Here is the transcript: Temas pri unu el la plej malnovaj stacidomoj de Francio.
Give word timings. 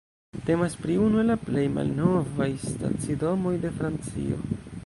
Temas 0.45 0.77
pri 0.85 0.95
unu 1.07 1.19
el 1.23 1.29
la 1.31 1.35
plej 1.43 1.65
malnovaj 1.75 2.49
stacidomoj 2.67 3.55
de 3.67 3.77
Francio. 3.81 4.43